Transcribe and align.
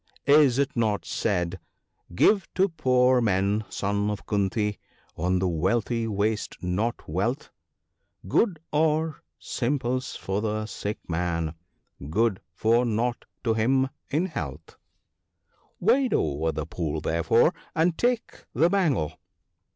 Is 0.25 0.57
it 0.57 0.75
not 0.75 1.05
said," 1.05 1.59
Give 2.15 2.51
to 2.55 2.69
poor 2.69 3.21
men, 3.21 3.65
son 3.69 4.09
of 4.09 4.25
KOnti 4.25 4.79
(le 5.19 5.25
)—on 5.25 5.37
the 5.37 5.47
wealthy 5.47 6.07
waste 6.07 6.57
not 6.59 7.07
wealth: 7.07 7.51
Good 8.27 8.59
are 8.73 9.21
simples 9.37 10.15
for 10.15 10.41
the 10.41 10.65
sick 10.65 10.97
man, 11.07 11.53
good 12.09 12.41
for 12.51 12.83
nought 12.83 13.25
to 13.43 13.53
him 13.53 13.89
in 14.09 14.25
health."' 14.25 14.75
Wade 15.79 16.15
over 16.15 16.51
the 16.51 16.65
pool, 16.65 16.99
therefore, 16.99 17.53
and 17.75 17.95
take 17.95 18.45
the 18.55 18.71
bangle." 18.71 19.19